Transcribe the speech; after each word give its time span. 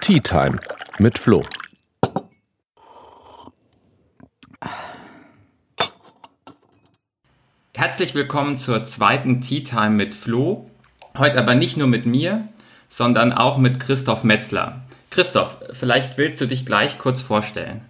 Tea 0.00 0.20
Time 0.20 0.58
mit 0.98 1.18
Flo. 1.18 1.42
Herzlich 7.74 8.14
willkommen 8.14 8.56
zur 8.56 8.84
zweiten 8.84 9.42
Tea 9.42 9.62
Time 9.62 9.90
mit 9.90 10.14
Flo. 10.14 10.66
Heute 11.18 11.38
aber 11.38 11.54
nicht 11.54 11.76
nur 11.76 11.88
mit 11.88 12.06
mir, 12.06 12.48
sondern 12.88 13.32
auch 13.32 13.58
mit 13.58 13.80
Christoph 13.80 14.24
Metzler. 14.24 14.80
Christoph, 15.10 15.58
vielleicht 15.72 16.16
willst 16.16 16.40
du 16.40 16.46
dich 16.46 16.64
gleich 16.64 16.98
kurz 16.98 17.20
vorstellen. 17.20 17.82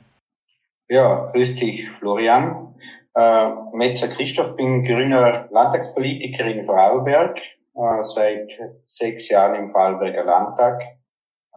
Ja, 0.89 1.31
grüß 1.33 1.55
dich, 1.55 1.89
Florian. 2.01 2.75
Äh, 3.15 3.49
Metzler 3.75 4.09
Christoph, 4.09 4.57
bin 4.57 4.85
grüner 4.85 5.49
Landtagspolitiker 5.51 6.47
in 6.47 6.67
Vorarlberg, 6.67 7.39
äh, 7.79 8.03
seit 8.03 8.51
sechs 8.85 9.29
Jahren 9.29 9.55
im 9.55 9.71
Vorarlberger 9.71 10.25
Landtag. 10.25 10.83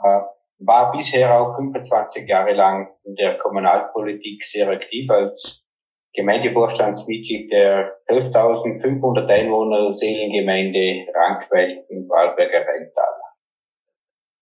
Äh, 0.03 0.21
war 0.63 0.91
bisher 0.91 1.33
auch 1.39 1.55
25 1.55 2.27
Jahre 2.27 2.53
lang 2.53 2.87
in 3.03 3.15
der 3.15 3.39
Kommunalpolitik 3.39 4.43
sehr 4.43 4.69
aktiv 4.69 5.09
als 5.09 5.67
Gemeindevorstandsmitglied 6.13 7.51
der 7.51 7.97
12.500 8.07 9.27
Einwohner 9.27 9.91
Seelengemeinde 9.91 11.07
Rankweilt 11.13 11.85
im 11.89 12.05
Vorarlberger 12.05 12.59
Rheintal. 12.59 13.05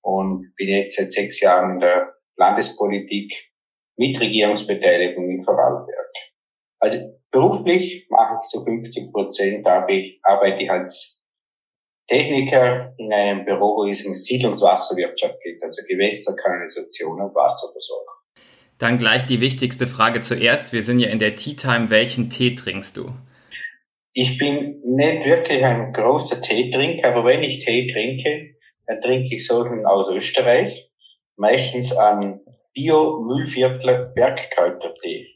Und 0.02 0.54
bin 0.58 0.70
jetzt 0.70 0.98
seit 0.98 1.12
sechs 1.12 1.40
Jahren 1.42 1.76
in 1.76 1.80
der 1.80 2.14
Landespolitik 2.36 3.32
mit 3.98 4.20
Regierungsbeteiligung 4.20 5.30
in 5.30 5.44
Vorarlberg. 5.44 6.12
Also 6.80 6.98
beruflich 7.32 8.08
mache 8.10 8.40
ich 8.42 8.50
zu 8.50 8.64
50 8.64 9.12
Prozent, 9.12 9.68
arbeite 9.68 10.64
ich 10.64 10.72
als 10.72 11.19
Techniker 12.10 12.94
in 12.98 13.14
einem 13.14 13.46
Büro, 13.46 13.78
wo 13.78 13.86
es 13.86 14.04
um 14.04 14.16
Siedlungswasserwirtschaft 14.16 15.40
geht, 15.44 15.64
also 15.64 15.84
Gewässerkanalisation 15.88 17.22
und 17.22 17.36
Wasserversorgung. 17.36 18.16
Dann 18.80 18.98
gleich 18.98 19.26
die 19.26 19.42
wichtigste 19.42 19.86
Frage 19.88 20.22
zuerst. 20.22 20.74
Wir 20.74 20.82
sind 20.82 21.00
ja 21.00 21.10
in 21.10 21.20
der 21.20 21.36
Tea 21.36 21.56
Time. 21.56 21.90
Welchen 21.90 22.30
Tee 22.30 22.56
trinkst 22.56 22.98
du? 22.98 23.12
Ich 24.14 24.38
bin 24.40 24.82
nicht 24.84 25.26
wirklich 25.26 25.64
ein 25.64 25.94
großer 25.94 26.42
Teetrinker, 26.42 27.10
aber 27.10 27.26
wenn 27.26 27.44
ich 27.44 27.64
Tee 27.64 27.92
trinke, 27.92 28.56
dann 28.88 29.02
trinke 29.02 29.36
ich 29.36 29.46
solchen 29.46 29.86
aus 29.86 30.10
Österreich. 30.10 30.90
Meistens 31.36 31.96
einen 31.96 32.42
Bio-Müllviertler 32.74 34.12
Bergkräutertee. 34.16 35.28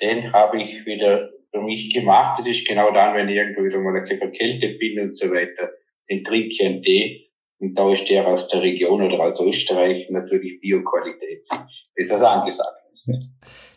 Den 0.00 0.32
habe 0.32 0.62
ich 0.62 0.86
wieder 0.86 1.28
für 1.56 1.62
mich 1.62 1.92
gemacht. 1.92 2.38
Das 2.38 2.46
ist 2.46 2.66
genau 2.66 2.92
dann, 2.92 3.14
wenn 3.14 3.28
ich 3.28 3.36
irgendwo 3.36 3.64
wieder 3.64 3.78
mal 3.78 3.96
ein 3.96 4.02
bisschen 4.02 4.18
verkältet 4.18 4.78
bin 4.78 5.00
und 5.00 5.16
so 5.16 5.26
weiter. 5.30 5.70
Den 6.08 6.22
trinke 6.22 6.48
ich 6.48 6.64
einen 6.64 6.82
Tee 6.82 7.30
und 7.58 7.74
da 7.78 7.92
ist 7.92 8.08
der 8.08 8.26
aus 8.26 8.48
der 8.48 8.62
Region 8.62 9.02
oder 9.02 9.20
aus 9.20 9.40
Österreich 9.40 10.08
natürlich 10.10 10.60
Bioqualität. 10.60 11.44
Das 11.48 11.66
ist 11.94 12.10
was 12.10 12.22
angesagt 12.22 12.82
ist. 12.92 13.10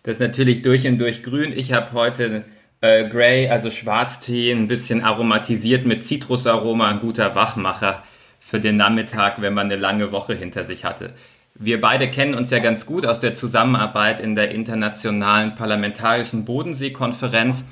Das 0.03 0.13
ist 0.15 0.19
natürlich 0.19 0.61
durch 0.61 0.87
und 0.87 0.99
durch 0.99 1.23
grün. 1.23 1.53
Ich 1.55 1.73
habe 1.73 1.93
heute 1.93 2.45
äh, 2.81 3.07
Grey, 3.09 3.47
also 3.47 3.69
Schwarztee, 3.69 4.51
ein 4.51 4.67
bisschen 4.67 5.03
aromatisiert 5.03 5.85
mit 5.85 6.03
Zitrusaroma, 6.03 6.89
ein 6.89 6.99
guter 6.99 7.35
Wachmacher 7.35 8.03
für 8.39 8.59
den 8.59 8.77
Nachmittag, 8.77 9.41
wenn 9.41 9.53
man 9.53 9.65
eine 9.67 9.75
lange 9.75 10.11
Woche 10.11 10.35
hinter 10.35 10.63
sich 10.63 10.85
hatte. 10.85 11.13
Wir 11.55 11.81
beide 11.81 12.09
kennen 12.09 12.35
uns 12.35 12.51
ja 12.51 12.59
ganz 12.59 12.85
gut 12.85 13.05
aus 13.05 13.19
der 13.19 13.33
Zusammenarbeit 13.33 14.19
in 14.19 14.35
der 14.35 14.51
internationalen 14.51 15.55
parlamentarischen 15.55 16.45
Bodenseekonferenz. 16.45 17.65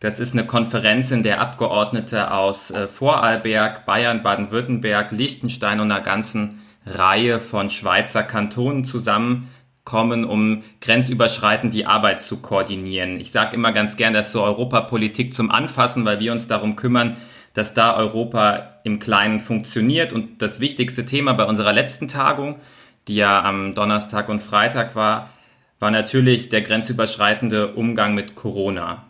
Das 0.00 0.18
ist 0.18 0.34
eine 0.34 0.46
Konferenz, 0.46 1.10
in 1.10 1.22
der 1.22 1.40
Abgeordnete 1.40 2.30
aus 2.30 2.70
äh, 2.70 2.88
Vorarlberg, 2.88 3.86
Bayern, 3.86 4.22
Baden-Württemberg, 4.22 5.12
Liechtenstein 5.12 5.80
und 5.80 5.90
einer 5.90 6.02
ganzen 6.02 6.60
Reihe 6.86 7.40
von 7.40 7.70
Schweizer 7.70 8.22
Kantonen 8.22 8.84
zusammenkommen, 8.84 10.24
um 10.24 10.62
grenzüberschreitend 10.80 11.72
die 11.72 11.86
Arbeit 11.86 12.20
zu 12.20 12.38
koordinieren. 12.38 13.18
Ich 13.18 13.32
sage 13.32 13.56
immer 13.56 13.72
ganz 13.72 13.96
gern, 13.96 14.12
das 14.12 14.26
ist 14.26 14.32
so 14.32 14.42
Europapolitik 14.42 15.32
zum 15.32 15.50
Anfassen, 15.50 16.04
weil 16.04 16.20
wir 16.20 16.32
uns 16.32 16.48
darum 16.48 16.76
kümmern, 16.76 17.16
dass 17.54 17.72
da 17.72 17.96
Europa 17.96 18.80
im 18.84 18.98
Kleinen 18.98 19.40
funktioniert. 19.40 20.12
Und 20.12 20.42
das 20.42 20.60
wichtigste 20.60 21.06
Thema 21.06 21.32
bei 21.32 21.44
unserer 21.44 21.72
letzten 21.72 22.08
Tagung, 22.08 22.56
die 23.08 23.16
ja 23.16 23.42
am 23.42 23.74
Donnerstag 23.74 24.28
und 24.28 24.42
Freitag 24.42 24.94
war, 24.94 25.30
war 25.78 25.90
natürlich 25.90 26.48
der 26.48 26.62
grenzüberschreitende 26.62 27.74
Umgang 27.74 28.14
mit 28.14 28.34
Corona. 28.34 29.04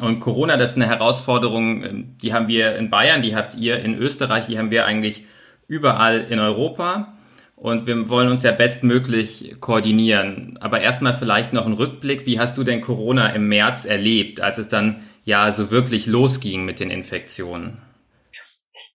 Und 0.00 0.20
Corona, 0.20 0.56
das 0.56 0.70
ist 0.70 0.76
eine 0.76 0.86
Herausforderung, 0.86 1.84
ähm, 1.84 2.16
die 2.22 2.32
haben 2.32 2.48
wir 2.48 2.76
in 2.76 2.90
Bayern, 2.90 3.22
die 3.22 3.34
habt 3.34 3.54
ihr 3.54 3.80
in 3.80 3.94
Österreich, 3.96 4.46
die 4.46 4.58
haben 4.58 4.70
wir 4.70 4.86
eigentlich 4.86 5.24
überall 5.68 6.26
in 6.30 6.38
Europa. 6.38 7.14
Und 7.56 7.86
wir 7.86 8.08
wollen 8.08 8.30
uns 8.30 8.42
ja 8.42 8.52
bestmöglich 8.52 9.56
koordinieren. 9.60 10.56
Aber 10.62 10.80
erstmal 10.80 11.12
vielleicht 11.12 11.52
noch 11.52 11.66
ein 11.66 11.74
Rückblick. 11.74 12.24
Wie 12.24 12.40
hast 12.40 12.56
du 12.56 12.64
denn 12.64 12.80
Corona 12.80 13.28
im 13.30 13.48
März 13.48 13.84
erlebt, 13.84 14.40
als 14.40 14.56
es 14.56 14.68
dann 14.68 15.02
ja 15.24 15.52
so 15.52 15.70
wirklich 15.70 16.06
losging 16.06 16.64
mit 16.64 16.80
den 16.80 16.90
Infektionen? 16.90 17.82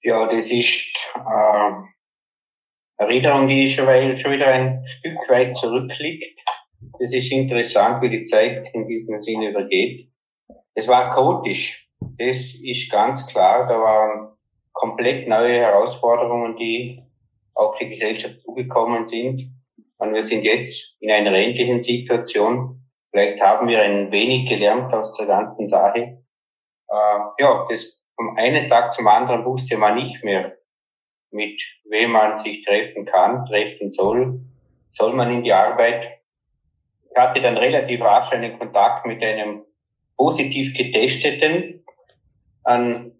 Ja, 0.01 0.25
das 0.25 0.49
ist 0.51 0.95
äh, 1.15 1.71
Erinnerung, 2.97 3.47
die 3.47 3.67
schon, 3.67 3.85
schon 4.17 4.31
wieder 4.31 4.47
ein 4.47 4.83
Stück 4.87 5.17
weit 5.29 5.57
zurückliegt. 5.57 6.39
Das 6.99 7.13
ist 7.13 7.31
interessant, 7.31 8.01
wie 8.01 8.09
die 8.09 8.23
Zeit 8.23 8.69
in 8.73 8.87
diesem 8.87 9.21
Sinne 9.21 9.49
übergeht. 9.49 10.09
Es 10.73 10.87
war 10.87 11.09
chaotisch. 11.09 11.89
Das 11.99 12.55
ist 12.55 12.91
ganz 12.91 13.27
klar. 13.27 13.67
Da 13.67 13.79
waren 13.79 14.37
komplett 14.71 15.27
neue 15.27 15.59
Herausforderungen, 15.59 16.55
die 16.57 17.01
auf 17.53 17.75
die 17.77 17.89
Gesellschaft 17.89 18.41
zugekommen 18.41 19.05
sind. 19.05 19.51
Und 19.97 20.13
wir 20.13 20.23
sind 20.23 20.43
jetzt 20.43 21.01
in 21.01 21.11
einer 21.11 21.33
ähnlichen 21.33 21.81
Situation. 21.81 22.81
Vielleicht 23.11 23.41
haben 23.41 23.67
wir 23.67 23.81
ein 23.81 24.11
wenig 24.11 24.49
gelernt 24.49 24.93
aus 24.93 25.13
der 25.13 25.25
ganzen 25.25 25.67
Sache. 25.69 26.23
Äh, 26.89 27.19
ja, 27.39 27.65
das 27.69 28.03
vom 28.15 28.35
einen 28.37 28.69
Tag 28.69 28.93
zum 28.93 29.07
anderen 29.07 29.45
wusste 29.45 29.77
man 29.77 29.95
nicht 29.95 30.23
mehr, 30.23 30.54
mit 31.35 31.61
wem 31.83 32.11
man 32.11 32.37
sich 32.37 32.63
treffen 32.63 33.05
kann, 33.05 33.45
treffen 33.45 33.91
soll. 33.91 34.39
Soll 34.89 35.13
man 35.13 35.31
in 35.31 35.43
die 35.43 35.53
Arbeit? 35.53 36.21
Ich 37.11 37.17
hatte 37.17 37.41
dann 37.41 37.57
relativ 37.57 38.01
rasch 38.01 38.31
einen 38.31 38.57
Kontakt 38.57 39.05
mit 39.05 39.21
einem 39.21 39.63
positiv 40.17 40.73
getesteten, 40.75 41.85
ein 42.63 43.11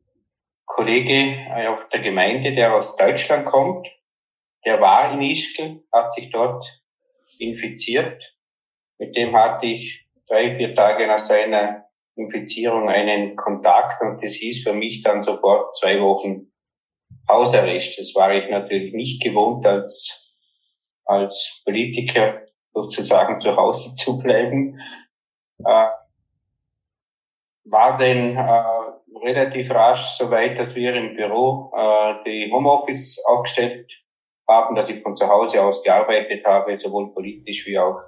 Kollege 0.65 1.37
äh, 1.55 1.67
auf 1.67 1.87
der 1.89 1.99
Gemeinde, 1.99 2.55
der 2.55 2.73
aus 2.73 2.95
Deutschland 2.95 3.45
kommt, 3.45 3.87
der 4.65 4.81
war 4.81 5.13
in 5.13 5.21
Ischgl, 5.21 5.83
hat 5.91 6.11
sich 6.11 6.31
dort 6.31 6.65
infiziert. 7.37 8.35
Mit 8.97 9.15
dem 9.15 9.35
hatte 9.35 9.67
ich 9.67 10.07
drei, 10.27 10.55
vier 10.55 10.73
Tage 10.73 11.05
nach 11.05 11.19
seiner 11.19 11.85
Infizierung 12.15 12.89
einen 12.89 13.35
Kontakt 13.35 14.01
und 14.01 14.23
das 14.23 14.33
hieß 14.33 14.63
für 14.63 14.73
mich 14.73 15.03
dann 15.03 15.21
sofort 15.21 15.75
zwei 15.75 16.01
Wochen 16.01 16.51
Hausarrest. 17.29 17.97
Das 17.99 18.13
war 18.15 18.33
ich 18.33 18.49
natürlich 18.49 18.93
nicht 18.93 19.23
gewohnt 19.23 19.65
als, 19.65 20.33
als 21.05 21.61
Politiker 21.63 22.41
sozusagen 22.73 23.39
zu 23.39 23.55
Hause 23.55 23.93
zu 23.95 24.19
bleiben. 24.19 24.79
Äh, 25.59 25.87
war 27.65 27.97
denn 27.97 28.37
äh, 28.37 28.63
relativ 29.25 29.71
rasch 29.71 30.17
so 30.17 30.29
weit, 30.29 30.59
dass 30.59 30.75
wir 30.75 30.93
im 30.95 31.15
Büro 31.15 31.71
äh, 31.75 32.15
die 32.25 32.51
Homeoffice 32.51 33.23
aufgestellt 33.25 33.91
haben, 34.47 34.75
dass 34.75 34.89
ich 34.89 35.01
von 35.01 35.15
zu 35.15 35.27
Hause 35.27 35.63
aus 35.63 35.83
gearbeitet 35.83 36.45
habe, 36.45 36.77
sowohl 36.77 37.13
politisch 37.13 37.65
wie 37.65 37.79
auch 37.79 37.99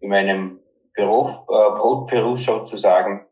in 0.00 0.10
meinem 0.10 0.60
Büro, 0.92 1.28
äh, 1.28 1.70
Brotberuf 1.78 2.40
sozusagen. 2.40 3.26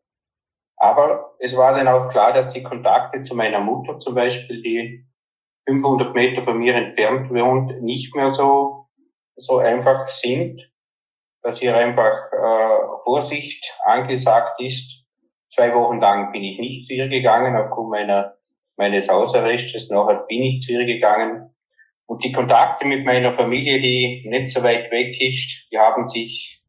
Aber 0.81 1.37
es 1.39 1.57
war 1.57 1.75
dann 1.75 1.87
auch 1.87 2.11
klar, 2.11 2.33
dass 2.33 2.53
die 2.53 2.65
Kontakte 2.65 3.23
zu 3.23 3.37
meiner 3.37 3.61
Mutter 3.61 3.99
zum 3.99 4.15
Beispiel, 4.15 4.63
die 4.63 5.07
500 5.69 6.15
Meter 6.15 6.43
von 6.43 6.59
mir 6.59 6.75
entfernt 6.75 7.31
wohnt, 7.31 7.81
nicht 7.83 8.15
mehr 8.17 8.33
so, 8.33 8.89
so 9.37 9.59
einfach 9.59 10.09
sind, 10.09 10.61
dass 11.43 11.61
hier 11.61 11.77
einfach 11.77 12.33
äh, 12.33 13.03
Vorsicht 13.05 13.65
angesagt 13.85 14.61
ist 14.61 15.01
Zwei 15.51 15.75
Wochen 15.75 15.99
lang 15.99 16.31
bin 16.31 16.45
ich 16.45 16.61
nicht 16.61 16.87
zu 16.87 16.95
ihr 16.95 17.09
gegangen 17.09 17.57
aufgrund 17.57 17.91
meiner, 17.91 18.37
meines 18.77 19.09
Hausarrestes. 19.09 19.91
Nachher 19.91 20.25
bin 20.29 20.45
ich 20.45 20.63
zu 20.63 20.73
ihr 20.73 20.85
gegangen. 20.85 21.53
Und 22.07 22.23
die 22.23 22.31
Kontakte 22.31 22.87
mit 22.87 23.05
meiner 23.05 23.35
Familie, 23.35 23.81
die 23.81 24.29
nicht 24.29 24.49
so 24.49 24.63
weit 24.63 24.93
weg 24.93 25.21
ist, 25.21 25.67
die 25.73 25.79
haben 25.79 26.07
sich 26.07 26.63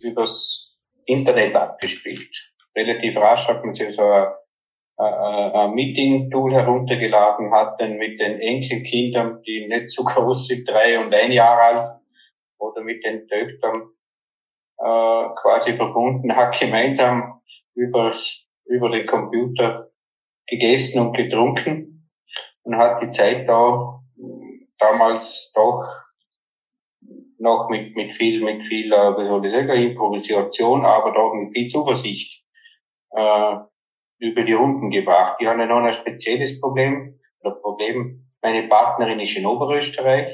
übers 0.00 0.78
Internet 1.04 1.54
abgespielt. 1.54 2.53
Relativ 2.76 3.16
rasch 3.16 3.48
hat 3.48 3.64
man 3.64 3.72
sich 3.72 3.94
so 3.94 4.02
ein, 4.02 4.32
ein 4.96 5.74
Meeting-Tool 5.74 6.54
heruntergeladen, 6.54 7.52
hat 7.52 7.80
dann 7.80 7.96
mit 7.96 8.20
den 8.20 8.40
Enkelkindern, 8.40 9.42
die 9.42 9.66
nicht 9.68 9.90
so 9.90 10.04
groß 10.04 10.48
sind, 10.48 10.68
drei 10.68 10.98
und 10.98 11.14
ein 11.14 11.32
Jahr 11.32 11.58
alt, 11.58 12.00
oder 12.58 12.82
mit 12.82 13.04
den 13.04 13.26
Töchtern 13.28 13.90
äh, 14.78 15.28
quasi 15.40 15.74
verbunden, 15.74 16.34
hat 16.34 16.58
gemeinsam 16.58 17.40
über, 17.74 18.12
über 18.66 18.90
den 18.90 19.06
Computer 19.06 19.90
gegessen 20.46 21.00
und 21.00 21.16
getrunken 21.16 22.08
und 22.62 22.76
hat 22.76 23.02
die 23.02 23.08
Zeit 23.08 23.48
da 23.48 24.00
damals 24.78 25.52
doch 25.54 25.84
noch 27.38 27.68
mit, 27.68 27.94
mit 27.94 28.12
viel, 28.12 28.42
mit 28.42 28.62
viel, 28.62 28.92
äh, 28.92 29.16
wie 29.16 29.26
soll 29.26 29.44
ich 29.44 29.52
sagen, 29.52 29.70
Improvisation, 29.70 30.84
aber 30.84 31.12
doch 31.12 31.34
mit 31.34 31.52
viel 31.52 31.68
Zuversicht 31.68 32.43
äh, 33.14 33.56
über 34.18 34.42
die 34.42 34.52
Runden 34.52 34.90
gebracht. 34.90 35.38
Die 35.40 35.48
haben 35.48 35.60
ja 35.60 35.66
noch 35.66 35.84
ein 35.84 35.92
spezielles 35.92 36.60
Problem, 36.60 37.20
oder 37.40 37.56
Problem, 37.56 38.30
meine 38.42 38.68
Partnerin 38.68 39.20
ist 39.20 39.36
in 39.36 39.46
Oberösterreich 39.46 40.30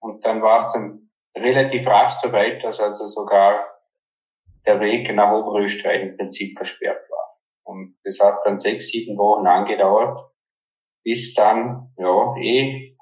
und 0.00 0.24
dann 0.24 0.42
war 0.42 0.58
es 0.58 0.72
dann 0.72 1.10
relativ 1.36 1.86
rasch 1.86 2.14
so 2.14 2.32
weit, 2.32 2.62
dass 2.64 2.80
also 2.80 3.06
sogar 3.06 3.66
der 4.66 4.80
Weg 4.80 5.14
nach 5.14 5.32
Oberösterreich 5.32 6.02
im 6.02 6.16
Prinzip 6.16 6.56
versperrt 6.56 7.08
war. 7.10 7.38
Und 7.64 7.96
das 8.04 8.18
hat 8.20 8.38
dann 8.44 8.58
sechs, 8.58 8.88
sieben 8.88 9.16
Wochen 9.18 9.46
angedauert, 9.46 10.18
bis 11.04 11.34
dann, 11.34 11.92
ja, 11.96 12.34
eh 12.38 12.96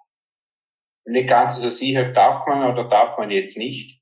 nicht 1.08 1.28
ganz 1.28 1.56
so 1.56 1.70
sicher, 1.70 2.12
darf 2.12 2.46
man 2.46 2.72
oder 2.72 2.88
darf 2.88 3.16
man 3.16 3.30
jetzt 3.30 3.56
nicht, 3.56 3.95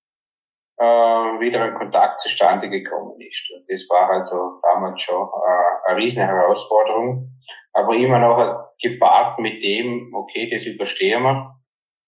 äh, 0.76 0.84
wieder 0.84 1.62
ein 1.62 1.74
Kontakt 1.74 2.20
zustande 2.20 2.68
gekommen 2.68 3.20
ist. 3.20 3.50
Und 3.54 3.64
das 3.68 3.86
war 3.90 4.10
also 4.10 4.60
damals 4.62 5.02
schon 5.02 5.22
äh, 5.22 5.90
eine 5.90 5.98
riesen 5.98 6.24
Herausforderung, 6.24 7.30
aber 7.72 7.94
immer 7.94 8.18
noch 8.18 8.72
gepaart 8.80 9.38
mit 9.38 9.62
dem, 9.62 10.12
okay, 10.14 10.50
das 10.50 10.66
überstehen 10.66 11.22
wir 11.22 11.54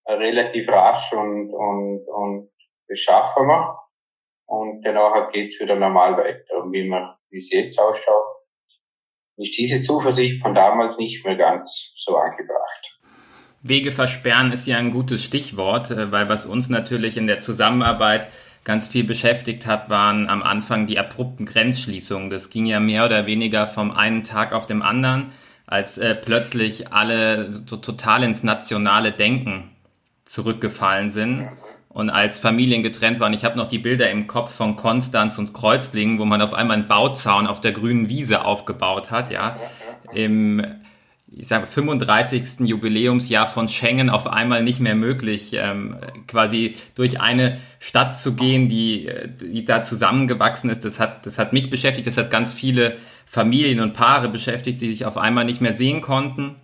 äh, 0.05 0.15
relativ 0.15 0.69
rasch 0.69 1.13
und, 1.13 1.53
und, 1.53 2.07
und 2.09 2.51
das 2.89 2.99
schaffen 2.99 3.47
wir. 3.47 3.79
Und 4.49 4.83
danach 4.83 5.31
geht's 5.33 5.61
wieder 5.61 5.75
normal 5.75 6.17
weiter. 6.17 6.63
Und 6.63 6.73
wie 6.73 6.89
man, 6.89 7.15
wie 7.31 7.39
es 7.39 7.51
jetzt 7.51 7.81
ausschaut, 7.81 8.25
ist 9.39 9.59
diese 9.59 9.83
Zuversicht 9.83 10.41
von 10.41 10.55
damals 10.55 10.99
nicht 10.99 11.25
mehr 11.25 11.37
ganz 11.37 11.93
so 11.97 12.17
angebracht. 12.17 12.99
Wege 13.63 13.91
versperren 13.91 14.53
ist 14.53 14.67
ja 14.67 14.79
ein 14.79 14.93
gutes 14.93 15.25
Stichwort, 15.25 15.91
äh, 15.91 16.13
weil 16.13 16.29
was 16.29 16.47
uns 16.47 16.69
natürlich 16.69 17.17
in 17.17 17.27
der 17.27 17.41
Zusammenarbeit 17.41 18.29
ganz 18.67 18.89
viel 18.89 19.05
beschäftigt 19.05 19.65
hat, 19.65 19.89
waren 19.91 20.29
am 20.29 20.43
Anfang 20.43 20.87
die 20.87 20.99
abrupten 20.99 21.47
Grenzschließungen. 21.47 22.31
Das 22.31 22.51
ging 22.51 22.67
ja 22.67 22.81
mehr 22.81 23.07
oder 23.07 23.25
weniger 23.25 23.69
vom 23.69 23.93
einen 23.93 24.25
Tag 24.25 24.53
auf 24.53 24.67
dem 24.67 24.83
anderen, 24.83 25.27
als 25.67 25.99
äh, 25.99 26.17
plötzlich 26.17 26.93
alle 26.93 27.49
so 27.49 27.77
total 27.77 28.25
ins 28.25 28.43
nationale 28.43 29.13
Denken 29.13 29.71
zurückgefallen 30.25 31.11
sind 31.11 31.49
und 31.91 32.11
als 32.11 32.41
Familien 32.41 32.83
getrennt 32.83 33.21
waren. 33.21 33.33
Ich 33.33 33.45
habe 33.45 33.57
noch 33.57 33.69
die 33.69 33.79
Bilder 33.79 34.11
im 34.11 34.27
Kopf 34.27 34.53
von 34.53 34.75
Konstanz 34.75 35.39
und 35.39 35.55
Kreuzlingen, 35.55 36.19
wo 36.19 36.25
man 36.25 36.43
auf 36.43 36.53
einmal 36.53 36.77
einen 36.77 36.89
Bauzaun 36.89 37.47
auf 37.47 37.61
der 37.61 37.71
grünen 37.71 38.09
Wiese 38.09 38.45
aufgebaut 38.45 39.13
hat, 39.13 39.31
ja. 39.31 39.57
Im 40.13 40.61
ich 41.39 41.49
sage 41.49 41.67
35. 41.67 42.61
Jubiläumsjahr 42.67 43.47
von 43.47 43.69
Schengen 43.69 44.09
auf 44.09 44.27
einmal 44.27 44.63
nicht 44.63 44.81
mehr 44.81 44.95
möglich, 44.95 45.51
ähm, 45.53 45.97
quasi 46.27 46.77
durch 46.95 47.21
eine 47.21 47.59
Stadt 47.79 48.17
zu 48.17 48.35
gehen, 48.35 48.71
die, 48.71 49.11
die 49.43 49.67
da 49.67 49.83
zusammengewachsen 49.83 50.71
ist. 50.71 50.87
Das 50.87 50.99
hat, 50.99 51.27
das 51.27 51.39
hat 51.39 51.53
mich 51.53 51.69
beschäftigt, 51.69 52.07
das 52.07 52.17
hat 52.17 52.31
ganz 52.31 52.55
viele 52.55 52.97
Familien 53.27 53.81
und 53.81 53.93
Paare 53.93 54.31
beschäftigt, 54.31 54.81
die 54.81 54.89
sich 54.89 55.05
auf 55.05 55.19
einmal 55.19 55.45
nicht 55.45 55.61
mehr 55.61 55.75
sehen 55.75 56.01
konnten. 56.01 56.57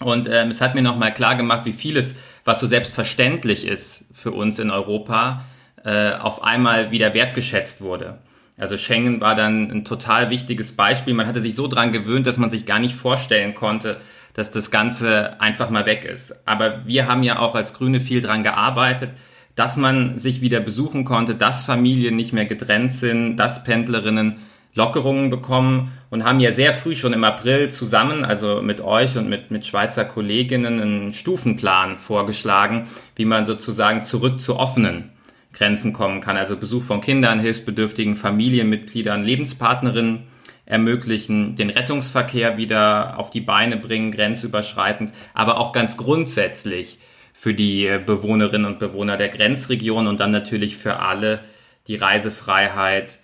Und 0.00 0.26
ähm, 0.26 0.48
es 0.48 0.62
hat 0.62 0.74
mir 0.74 0.82
nochmal 0.82 1.12
klar 1.12 1.36
gemacht, 1.36 1.66
wie 1.66 1.72
vieles, 1.72 2.16
was 2.46 2.60
so 2.60 2.66
selbstverständlich 2.66 3.66
ist 3.66 4.06
für 4.14 4.30
uns 4.32 4.58
in 4.58 4.70
Europa, 4.70 5.44
äh, 5.84 6.12
auf 6.12 6.42
einmal 6.42 6.90
wieder 6.90 7.12
wertgeschätzt 7.12 7.82
wurde. 7.82 8.18
Also 8.56 8.78
Schengen 8.78 9.20
war 9.20 9.34
dann 9.34 9.70
ein 9.70 9.84
total 9.84 10.30
wichtiges 10.30 10.76
Beispiel. 10.76 11.12
Man 11.12 11.26
hatte 11.26 11.40
sich 11.40 11.54
so 11.54 11.66
dran 11.66 11.92
gewöhnt, 11.92 12.26
dass 12.26 12.38
man 12.38 12.50
sich 12.50 12.64
gar 12.66 12.78
nicht 12.78 12.94
vorstellen 12.94 13.54
konnte, 13.54 14.00
dass 14.34 14.50
das 14.50 14.70
Ganze 14.70 15.40
einfach 15.40 15.70
mal 15.70 15.86
weg 15.86 16.04
ist. 16.04 16.46
Aber 16.46 16.86
wir 16.86 17.06
haben 17.06 17.22
ja 17.22 17.38
auch 17.38 17.54
als 17.54 17.72
Grüne 17.72 18.00
viel 18.00 18.20
dran 18.20 18.42
gearbeitet, 18.42 19.10
dass 19.54 19.76
man 19.76 20.18
sich 20.18 20.40
wieder 20.40 20.60
besuchen 20.60 21.04
konnte, 21.04 21.34
dass 21.34 21.64
Familien 21.64 22.16
nicht 22.16 22.32
mehr 22.32 22.44
getrennt 22.44 22.92
sind, 22.92 23.36
dass 23.36 23.64
Pendlerinnen 23.64 24.36
Lockerungen 24.74 25.30
bekommen 25.30 25.92
und 26.10 26.24
haben 26.24 26.40
ja 26.40 26.52
sehr 26.52 26.72
früh 26.72 26.96
schon 26.96 27.12
im 27.12 27.22
April 27.22 27.70
zusammen, 27.70 28.24
also 28.24 28.60
mit 28.60 28.80
euch 28.80 29.16
und 29.16 29.28
mit, 29.28 29.52
mit 29.52 29.64
Schweizer 29.64 30.04
Kolleginnen, 30.04 30.80
einen 30.80 31.12
Stufenplan 31.12 31.96
vorgeschlagen, 31.96 32.88
wie 33.14 33.24
man 33.24 33.46
sozusagen 33.46 34.02
zurück 34.02 34.40
zu 34.40 34.56
offenen 34.56 35.10
Grenzen 35.52 35.92
kommen 35.92 36.20
kann. 36.20 36.36
Also 36.36 36.56
Besuch 36.56 36.82
von 36.82 37.00
Kindern, 37.00 37.38
hilfsbedürftigen 37.38 38.16
Familienmitgliedern, 38.16 39.22
Lebenspartnerinnen 39.22 40.24
ermöglichen, 40.66 41.56
den 41.56 41.70
Rettungsverkehr 41.70 42.56
wieder 42.56 43.18
auf 43.18 43.30
die 43.30 43.40
Beine 43.40 43.76
bringen, 43.76 44.12
grenzüberschreitend, 44.12 45.12
aber 45.34 45.58
auch 45.58 45.72
ganz 45.72 45.96
grundsätzlich 45.96 46.98
für 47.32 47.52
die 47.52 47.98
Bewohnerinnen 48.04 48.66
und 48.66 48.78
Bewohner 48.78 49.16
der 49.16 49.28
Grenzregion 49.28 50.06
und 50.06 50.20
dann 50.20 50.30
natürlich 50.30 50.76
für 50.76 51.00
alle 51.00 51.40
die 51.86 51.96
Reisefreiheit 51.96 53.18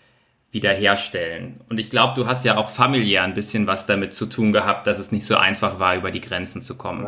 wiederherstellen. 0.50 1.60
Und 1.68 1.78
ich 1.78 1.90
glaube, 1.90 2.14
du 2.16 2.26
hast 2.26 2.44
ja 2.44 2.56
auch 2.56 2.68
familiär 2.68 3.22
ein 3.22 3.34
bisschen 3.34 3.66
was 3.66 3.86
damit 3.86 4.12
zu 4.12 4.26
tun 4.26 4.52
gehabt, 4.52 4.86
dass 4.86 4.98
es 4.98 5.12
nicht 5.12 5.24
so 5.24 5.36
einfach 5.36 5.78
war, 5.78 5.96
über 5.96 6.10
die 6.10 6.20
Grenzen 6.20 6.60
zu 6.60 6.76
kommen. 6.76 7.06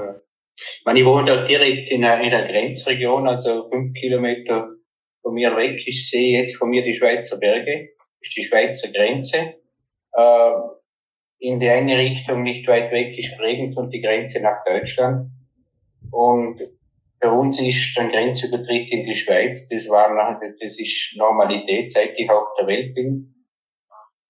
Ich, 0.57 0.83
meine, 0.85 1.01
ich 1.01 1.05
wohne 1.05 1.27
da 1.27 1.45
direkt 1.45 1.91
in 1.91 2.03
der, 2.03 2.21
in 2.21 2.31
der 2.31 2.47
Grenzregion, 2.47 3.27
also 3.27 3.69
fünf 3.71 3.93
Kilometer 3.95 4.69
von 5.23 5.35
mir 5.35 5.57
weg. 5.57 5.83
Ich 5.87 6.09
sehe 6.09 6.41
jetzt 6.41 6.57
von 6.57 6.71
mir 6.71 6.85
die 6.85 6.95
Schweizer 6.95 7.39
Berge, 7.39 7.83
ist 8.21 8.37
die 8.37 8.45
Schweizer 8.45 8.93
Grenze. 8.93 9.55
Äh, 10.15 10.53
in 11.39 11.59
die 11.59 11.69
eine 11.69 11.99
Richtung 11.99 12.43
nicht 12.45 12.69
weit 12.69 12.93
weg 12.93 13.19
ist 13.19 13.37
Bregenz 13.37 13.77
und 13.77 13.91
die 13.91 14.01
Grenze 14.01 14.41
nach 14.41 14.65
Deutschland. 14.65 15.31
Und 16.11 16.61
bei 17.19 17.31
uns 17.31 17.61
ist 17.61 17.99
ein 17.99 18.11
Grenzübertritt 18.11 18.91
in 18.91 19.07
die 19.07 19.15
Schweiz, 19.15 19.69
das 19.69 19.89
war 19.89 20.13
nachher, 20.15 20.49
das 20.61 20.79
ist 20.79 21.17
Normalität, 21.17 21.91
seit 21.91 22.19
ich 22.19 22.29
auf 22.31 22.49
der 22.59 22.67
Welt 22.67 22.95
bin. 22.95 23.47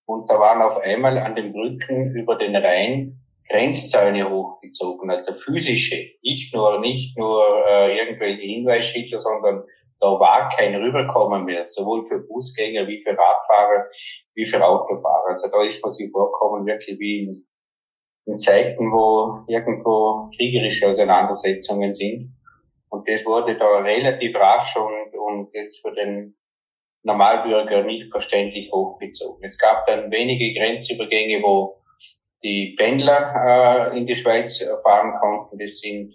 Und 0.07 0.29
da 0.29 0.39
waren 0.39 0.63
auf 0.63 0.79
einmal 0.79 1.19
an 1.19 1.35
den 1.35 1.53
Brücken 1.53 2.15
über 2.15 2.37
den 2.37 2.55
Rhein 2.57 3.19
Grenzzäune 3.49 4.29
hochgezogen, 4.31 5.11
also 5.11 5.33
physische, 5.33 5.97
nicht 6.23 6.55
nur, 6.55 6.81
nicht 6.81 7.19
nur 7.19 7.45
äh, 7.69 7.99
irgendwelche 7.99 8.43
Hinweisschilder, 8.43 9.19
sondern 9.19 9.65
da 10.03 10.09
war 10.19 10.51
kein 10.51 10.75
Rüberkommen 10.75 11.45
mehr, 11.45 11.67
sowohl 11.69 12.03
für 12.05 12.19
Fußgänger 12.19 12.89
wie 12.89 13.01
für 13.01 13.17
Radfahrer, 13.17 13.87
wie 14.35 14.45
für 14.45 14.63
Autofahrer. 14.63 15.35
Also 15.35 15.49
da 15.49 15.63
ist 15.63 15.83
man 15.83 15.93
sich 15.93 16.11
vorkommen 16.11 16.67
wirklich 16.67 16.99
wie 16.99 17.23
in, 17.23 17.47
in 18.27 18.37
Zeiten, 18.37 18.91
wo 18.91 19.45
irgendwo 19.47 20.29
kriegerische 20.37 20.91
Auseinandersetzungen 20.91 21.95
sind. 21.95 22.35
Und 22.89 23.09
das 23.09 23.25
wurde 23.25 23.57
da 23.57 23.79
relativ 23.79 24.35
rasch 24.35 24.77
und, 24.77 25.17
und 25.17 25.55
jetzt 25.55 25.81
für 25.81 25.95
den 25.95 26.37
Normalbürger 27.05 27.85
nicht 27.85 28.11
verständlich 28.11 28.73
hochgezogen. 28.73 29.45
Es 29.45 29.57
gab 29.57 29.87
dann 29.87 30.11
wenige 30.11 30.53
Grenzübergänge, 30.59 31.43
wo 31.43 31.81
die 32.43 32.75
Pendler 32.77 33.93
äh, 33.93 33.99
in 33.99 34.07
die 34.07 34.17
Schweiz 34.17 34.65
fahren 34.83 35.13
konnten. 35.21 35.59
Das 35.59 35.79
sind 35.79 36.15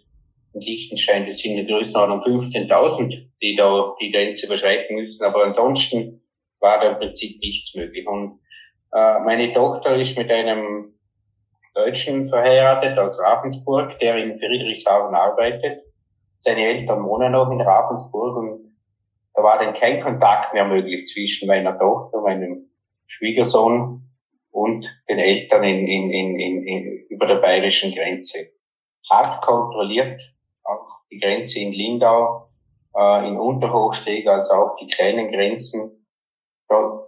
in 0.53 0.61
Liechtenstein, 0.61 1.25
das 1.25 1.37
sind 1.37 1.57
in 1.57 1.67
Größenordnung 1.67 2.21
15.000, 2.21 3.29
die 3.41 3.55
da 3.55 3.95
die 4.01 4.11
Grenze 4.11 4.47
überschreiten 4.47 4.95
müssen. 4.95 5.23
Aber 5.23 5.43
ansonsten 5.43 6.21
war 6.59 6.79
da 6.79 6.91
im 6.91 6.97
Prinzip 6.97 7.39
nichts 7.39 7.75
möglich. 7.75 8.07
Und 8.07 8.39
äh, 8.93 9.19
meine 9.19 9.53
Tochter 9.53 9.95
ist 9.95 10.17
mit 10.17 10.31
einem 10.31 10.93
Deutschen 11.73 12.27
verheiratet 12.27 12.97
aus 12.97 13.19
Ravensburg, 13.21 13.99
der 13.99 14.17
in 14.17 14.39
Friedrichshafen 14.39 15.13
arbeitet. 15.13 15.83
Seine 16.37 16.65
Eltern 16.65 17.03
wohnen 17.03 17.31
noch 17.31 17.51
in 17.51 17.61
Ravensburg 17.61 18.37
und 18.37 18.67
da 19.33 19.43
war 19.43 19.59
dann 19.59 19.75
kein 19.75 20.01
Kontakt 20.01 20.55
mehr 20.55 20.65
möglich 20.65 21.05
zwischen 21.05 21.47
meiner 21.47 21.77
Tochter, 21.77 22.21
meinem 22.21 22.71
Schwiegersohn 23.05 24.01
und 24.49 24.85
den 25.07 25.19
Eltern 25.19 25.63
in, 25.63 25.87
in, 25.87 26.11
in, 26.11 26.39
in, 26.39 26.67
in, 26.67 27.05
über 27.09 27.27
der 27.27 27.35
bayerischen 27.35 27.93
Grenze. 27.93 28.53
Hart 29.11 29.45
kontrolliert, 29.45 30.19
die 31.11 31.19
Grenze 31.19 31.59
in 31.59 31.71
Lindau, 31.71 32.49
äh, 32.95 33.27
in 33.27 33.37
Unterhochsteg, 33.37 34.27
als 34.27 34.49
auch 34.51 34.75
die 34.75 34.87
kleinen 34.87 35.31
Grenzen. 35.31 36.07
Da 36.67 37.07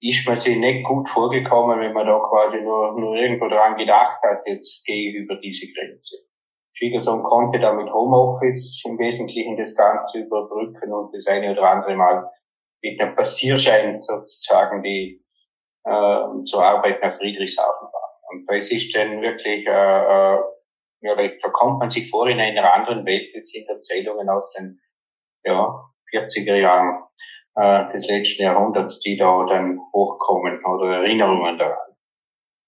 ist 0.00 0.26
man 0.26 0.36
sich 0.36 0.58
nicht 0.58 0.84
gut 0.84 1.08
vorgekommen, 1.08 1.80
wenn 1.80 1.92
man 1.92 2.06
da 2.06 2.18
quasi 2.18 2.60
nur, 2.60 2.98
nur 2.98 3.16
irgendwo 3.16 3.48
dran 3.48 3.76
gedacht 3.76 4.22
hat, 4.22 4.46
jetzt 4.46 4.84
gehe 4.86 5.10
ich 5.10 5.16
über 5.16 5.36
diese 5.36 5.66
Grenze. 5.72 6.28
Schwiegersohn 6.72 7.24
konnte 7.24 7.58
da 7.58 7.72
mit 7.72 7.92
Homeoffice 7.92 8.82
im 8.86 8.98
Wesentlichen 8.98 9.56
das 9.56 9.74
Ganze 9.74 10.20
überbrücken 10.20 10.92
und 10.92 11.12
das 11.12 11.26
eine 11.26 11.50
oder 11.52 11.70
andere 11.70 11.96
Mal 11.96 12.30
mit 12.80 13.00
einem 13.00 13.16
Passierschein 13.16 14.00
sozusagen 14.00 14.82
die 14.82 15.24
äh, 15.84 16.44
zur 16.44 16.64
Arbeit 16.64 17.02
nach 17.02 17.12
Friedrichshafen 17.12 17.88
war. 17.92 18.20
Und 18.30 18.46
das 18.48 18.70
ist 18.70 18.94
dann 18.94 19.20
wirklich, 19.20 19.66
äh, 19.66 20.36
ja, 21.00 21.14
da 21.14 21.48
kommt 21.50 21.78
man 21.78 21.90
sich 21.90 22.10
vor 22.10 22.28
in 22.28 22.40
einer 22.40 22.72
anderen 22.72 23.04
Welt. 23.06 23.34
Das 23.34 23.48
sind 23.48 23.68
Erzählungen 23.68 24.28
aus 24.28 24.52
den 24.52 24.80
ja, 25.44 25.72
40er 26.12 26.56
Jahren 26.56 27.04
äh, 27.54 27.92
des 27.92 28.08
letzten 28.08 28.42
Jahrhunderts, 28.42 29.00
die 29.00 29.16
da 29.16 29.44
dann 29.48 29.78
hochkommen 29.92 30.64
oder 30.64 30.96
Erinnerungen 30.96 31.58
daran. 31.58 31.94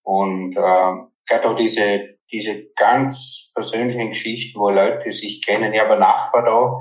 Und 0.03 0.57
äh, 0.57 1.07
gerade 1.27 1.49
auch 1.49 1.57
diese 1.57 2.21
diese 2.33 2.71
ganz 2.77 3.51
persönlichen 3.55 4.11
Geschichten, 4.11 4.59
wo 4.59 4.71
Leute 4.71 5.11
sich 5.11 5.45
kennen. 5.45 5.73
Ich 5.73 5.81
habe 5.81 5.93
einen 5.93 6.01
Nachbar 6.01 6.45
da, 6.45 6.81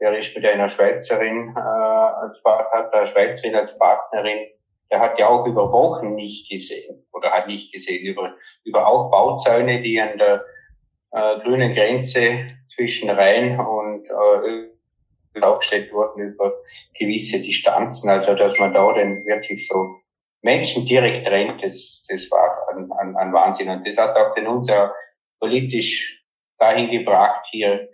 der 0.00 0.18
ist 0.18 0.34
mit 0.34 0.44
einer 0.46 0.68
Schweizerin 0.68 1.54
äh, 1.56 1.60
als 1.60 2.42
hat 2.44 2.92
eine 2.92 3.06
Schweizerin 3.06 3.54
als 3.54 3.78
Partnerin. 3.78 4.48
Der 4.90 5.00
hat 5.00 5.18
ja 5.18 5.28
auch 5.28 5.46
über 5.46 5.70
Wochen 5.70 6.14
nicht 6.14 6.50
gesehen 6.50 7.06
oder 7.12 7.30
hat 7.30 7.46
nicht 7.46 7.72
gesehen 7.72 8.04
über 8.04 8.34
über 8.64 8.86
auch 8.86 9.10
Bauzäune, 9.10 9.80
die 9.82 10.00
an 10.00 10.18
der 10.18 10.44
äh, 11.12 11.40
grünen 11.40 11.74
Grenze 11.74 12.46
zwischen 12.74 13.10
Rhein 13.10 13.58
und 13.58 14.04
äh, 14.06 15.40
aufgestellt 15.40 15.92
wurden 15.92 16.32
über 16.32 16.52
gewisse 16.98 17.40
Distanzen. 17.40 18.10
Also 18.10 18.34
dass 18.34 18.58
man 18.58 18.74
da 18.74 18.92
dann 18.92 19.24
wirklich 19.24 19.66
so 19.66 20.00
Menschen 20.42 20.86
direkt 20.86 21.26
trennt, 21.26 21.62
das, 21.62 22.06
das 22.08 22.30
war 22.30 22.66
ein, 22.72 22.90
ein, 22.92 23.16
ein 23.16 23.32
Wahnsinn. 23.32 23.70
Und 23.70 23.86
das 23.86 23.98
hat 23.98 24.16
auch 24.16 24.34
den 24.34 24.46
unser 24.46 24.94
politisch 25.38 26.24
dahin 26.58 26.90
gebracht, 26.90 27.46
hier 27.50 27.88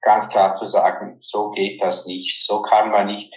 ganz 0.00 0.28
klar 0.28 0.54
zu 0.54 0.66
sagen, 0.66 1.16
so 1.20 1.50
geht 1.50 1.82
das 1.82 2.06
nicht. 2.06 2.44
So 2.44 2.62
kann 2.62 2.90
man 2.90 3.06
nicht 3.06 3.32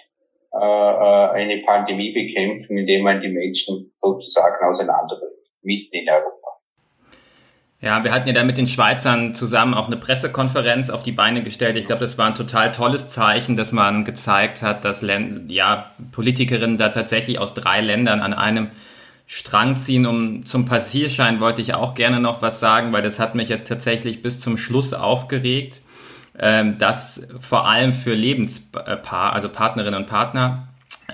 äh, 0.53 0.57
äh 0.57 1.29
eine 1.31 1.63
Pandemie 1.65 2.13
bekämpfen, 2.13 2.77
indem 2.77 3.03
man 3.03 3.21
die 3.21 3.29
Menschen 3.29 3.91
sozusagen 3.95 4.63
auseinanderdrückt, 4.65 5.47
mitten 5.61 5.95
in 5.95 6.09
Europa. 6.09 6.40
Ja, 7.81 8.03
wir 8.03 8.11
hatten 8.11 8.27
ja 8.27 8.33
da 8.35 8.43
mit 8.43 8.57
den 8.57 8.67
Schweizern 8.67 9.33
zusammen 9.33 9.73
auch 9.73 9.87
eine 9.87 9.97
Pressekonferenz 9.97 10.91
auf 10.91 11.01
die 11.01 11.11
Beine 11.11 11.41
gestellt. 11.41 11.75
Ich 11.75 11.87
glaube, 11.87 12.01
das 12.01 12.15
war 12.19 12.27
ein 12.27 12.35
total 12.35 12.71
tolles 12.71 13.09
Zeichen, 13.09 13.55
dass 13.55 13.71
man 13.71 14.05
gezeigt 14.05 14.61
hat, 14.61 14.85
dass 14.85 15.01
Länd 15.01 15.51
ja, 15.51 15.91
Politikerinnen 16.11 16.77
da 16.77 16.89
tatsächlich 16.89 17.39
aus 17.39 17.55
drei 17.55 17.81
Ländern 17.81 18.19
an 18.19 18.35
einem 18.35 18.69
Strang 19.25 19.77
ziehen. 19.77 20.05
Um 20.05 20.45
zum 20.45 20.65
Passierschein 20.65 21.39
wollte 21.39 21.63
ich 21.63 21.73
auch 21.73 21.95
gerne 21.95 22.19
noch 22.19 22.43
was 22.43 22.59
sagen, 22.59 22.93
weil 22.93 23.01
das 23.01 23.17
hat 23.17 23.33
mich 23.33 23.49
ja 23.49 23.57
tatsächlich 23.57 24.21
bis 24.21 24.39
zum 24.39 24.57
Schluss 24.57 24.93
aufgeregt, 24.93 25.81
ähm, 26.37 26.77
dass 26.77 27.27
vor 27.39 27.67
allem 27.67 27.93
für 27.93 28.13
Lebenspaar, 28.13 29.33
also 29.33 29.49
Partnerinnen 29.49 30.01
und 30.01 30.05
Partner, 30.05 30.67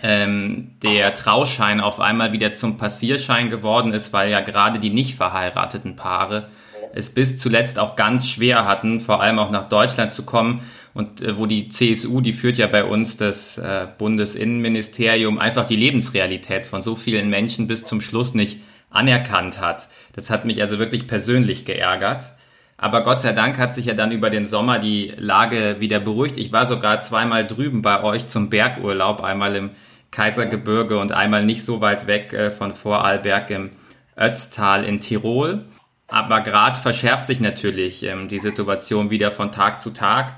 ähm, 0.04 0.72
der 0.84 1.14
Trauschein 1.14 1.82
auf 1.82 2.00
einmal 2.00 2.32
wieder 2.32 2.54
zum 2.54 2.78
Passierschein 2.78 3.50
geworden 3.50 3.94
ist, 3.94 4.14
weil 4.14 4.30
ja 4.30 4.42
gerade 4.42 4.80
die 4.80 4.90
nicht 4.90 5.16
verheirateten 5.16 5.96
Paare 5.96 6.50
es 6.94 7.10
bis 7.10 7.38
zuletzt 7.38 7.80
auch 7.80 7.96
ganz 7.96 8.28
schwer 8.28 8.66
hatten, 8.66 9.00
vor 9.00 9.22
allem 9.22 9.40
auch 9.40 9.52
nach 9.52 9.70
Deutschland 9.70 10.12
zu 10.12 10.24
kommen 10.24 10.62
und 10.94 11.22
äh, 11.22 11.38
wo 11.38 11.46
die 11.46 11.70
CSU, 11.70 12.22
die 12.22 12.34
führt 12.34 12.58
ja 12.58 12.68
bei 12.68 12.84
uns 12.84 13.18
das 13.18 13.58
äh, 13.58 13.88
Bundesinnenministerium, 13.98 15.40
einfach 15.40 15.66
die 15.66 15.76
Lebensrealität 15.76 16.66
von 16.66 16.82
so 16.82 16.96
vielen 16.96 17.30
Menschen 17.30 17.68
bis 17.68 17.84
zum 17.84 18.02
Schluss 18.02 18.34
nicht 18.34 18.60
anerkannt 18.90 19.60
hat. 19.60 19.88
Das 20.14 20.30
hat 20.30 20.46
mich 20.46 20.62
also 20.62 20.80
wirklich 20.80 21.08
persönlich 21.08 21.66
geärgert. 21.66 22.34
Aber 22.78 23.02
Gott 23.02 23.22
sei 23.22 23.34
Dank 23.34 23.58
hat 23.58 23.74
sich 23.74 23.86
ja 23.86 23.96
dann 23.96 24.12
über 24.12 24.30
den 24.30 24.46
Sommer 24.46 24.78
die 24.78 25.14
Lage 25.18 25.78
wieder 25.80 26.00
beruhigt. 26.00 26.38
Ich 26.38 26.52
war 26.52 26.68
sogar 26.68 27.00
zweimal 27.00 27.46
drüben 27.46 27.82
bei 27.82 28.04
euch 28.04 28.28
zum 28.28 28.52
Bergurlaub, 28.52 29.24
einmal 29.24 29.56
im 29.56 29.72
Kaisergebirge 30.12 31.00
und 31.00 31.12
einmal 31.12 31.44
nicht 31.44 31.66
so 31.66 31.82
weit 31.82 32.06
weg 32.08 32.34
äh, 32.34 32.52
von 32.52 32.74
Vorarlberg 32.74 33.50
im 33.50 33.72
Ötztal 34.16 34.84
in 34.84 35.00
Tirol. 35.00 35.66
Aber 36.08 36.42
gerade 36.42 36.80
verschärft 36.80 37.26
sich 37.26 37.40
natürlich 37.40 38.04
ähm, 38.04 38.30
die 38.30 38.40
Situation 38.40 39.10
wieder 39.10 39.32
von 39.32 39.52
Tag 39.52 39.82
zu 39.82 39.90
Tag. 39.90 40.36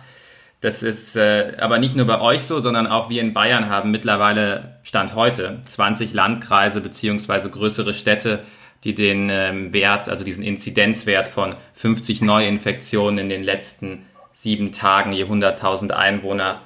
Das 0.62 0.82
ist 0.82 1.16
äh, 1.16 1.56
aber 1.60 1.78
nicht 1.78 1.96
nur 1.96 2.06
bei 2.06 2.20
euch 2.20 2.44
so, 2.44 2.60
sondern 2.60 2.88
auch 2.88 3.10
wir 3.10 3.22
in 3.22 3.34
Bayern 3.34 3.70
haben 3.70 3.92
mittlerweile 3.92 4.80
Stand 4.84 5.14
heute 5.14 5.62
20 5.68 6.14
Landkreise 6.14 6.82
beziehungsweise 6.82 7.50
größere 7.50 7.94
Städte, 7.94 8.40
die 8.84 8.96
den 8.96 9.30
ähm, 9.30 9.74
Wert, 9.74 10.10
also 10.10 10.24
diesen 10.24 10.44
Inzidenzwert 10.44 11.28
von 11.28 11.56
50 11.74 12.22
Neuinfektionen 12.22 13.20
in 13.20 13.30
den 13.30 13.44
letzten 13.44 14.06
sieben 14.32 14.72
Tagen 14.72 15.12
je 15.12 15.26
100.000 15.26 15.92
Einwohner 15.92 16.62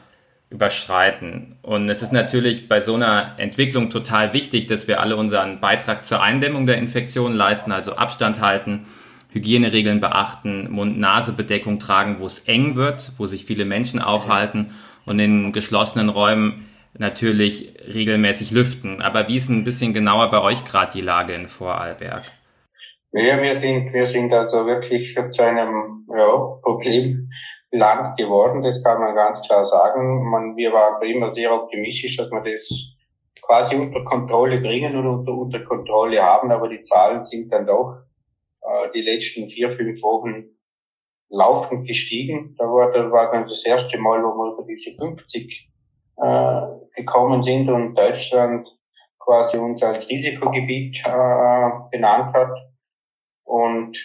überschreiten. 0.50 1.58
Und 1.64 1.90
es 1.90 2.04
ist 2.04 2.14
natürlich 2.14 2.70
bei 2.70 2.80
so 2.80 2.94
einer 2.94 3.34
Entwicklung 3.38 3.90
total 3.90 4.34
wichtig, 4.34 4.68
dass 4.68 4.88
wir 4.88 5.02
alle 5.02 5.18
unseren 5.18 5.60
Beitrag 5.60 6.06
zur 6.06 6.22
Eindämmung 6.22 6.68
der 6.68 6.78
Infektion 6.78 7.34
leisten, 7.34 7.72
also 7.72 7.96
Abstand 7.96 8.40
halten, 8.40 8.86
Hygieneregeln 9.32 10.00
beachten, 10.00 10.70
Mund-Nase-Bedeckung 10.70 11.80
tragen, 11.80 12.18
wo 12.20 12.28
es 12.28 12.40
eng 12.42 12.76
wird, 12.76 13.14
wo 13.18 13.26
sich 13.26 13.46
viele 13.46 13.66
Menschen 13.66 14.00
aufhalten 14.00 14.76
und 15.06 15.18
in 15.18 15.52
geschlossenen 15.52 16.10
Räumen 16.10 16.68
natürlich 16.96 17.73
regelmäßig 17.88 18.52
lüften. 18.52 19.02
Aber 19.02 19.28
wie 19.28 19.38
ist 19.38 19.50
ein 19.50 19.64
bisschen 19.64 19.94
genauer 19.94 20.30
bei 20.30 20.42
euch 20.42 20.66
gerade 20.66 20.92
die 20.94 21.02
Lage 21.02 21.34
in 21.34 21.48
Vorarlberg? 21.48 22.24
Ja, 23.12 23.42
wir 23.42 23.56
sind, 23.56 23.94
wir 23.94 24.08
sind 24.08 24.34
also 24.34 24.66
wirklich 24.66 25.16
zu 25.32 25.44
einem 25.44 26.06
ja, 26.10 26.28
Problem 26.64 27.30
Land 27.72 28.18
geworden, 28.18 28.62
das 28.62 28.84
kann 28.84 29.00
man 29.00 29.16
ganz 29.16 29.42
klar 29.42 29.66
sagen. 29.66 30.30
Man, 30.30 30.56
wir 30.56 30.72
waren 30.72 31.02
immer 31.04 31.32
sehr 31.32 31.54
optimistisch, 31.54 32.18
dass 32.18 32.32
wir 32.32 32.42
das 32.42 32.98
quasi 33.42 33.76
unter 33.76 34.04
Kontrolle 34.04 34.62
bringen 34.62 34.96
und 34.96 35.08
unter, 35.08 35.34
unter 35.34 35.60
Kontrolle 35.60 36.22
haben, 36.22 36.52
aber 36.52 36.70
die 36.70 36.84
Zahlen 36.84 37.26
sind 37.26 37.52
dann 37.52 37.66
doch 37.66 38.04
äh, 38.62 38.92
die 38.94 39.02
letzten 39.02 39.48
vier, 39.50 39.72
fünf 39.72 40.02
Wochen 40.02 40.46
laufend 41.30 41.88
gestiegen. 41.88 42.56
Da 42.58 42.66
war, 42.66 42.92
da 42.92 43.12
war 43.12 43.32
dann 43.32 43.44
das 43.44 43.66
erste 43.66 43.98
Mal, 43.98 44.24
wo 44.24 44.34
wir 44.36 44.54
über 44.54 44.66
diese 44.68 44.92
50 44.96 45.70
äh, 46.18 46.62
gekommen 46.96 47.44
sind 47.44 47.70
und 47.70 47.96
Deutschland 47.96 48.68
quasi 49.20 49.58
uns 49.58 49.82
als 49.84 50.10
Risikogebiet 50.10 50.98
äh, 51.06 51.70
benannt 51.92 52.34
hat. 52.34 52.52
Und 53.44 53.98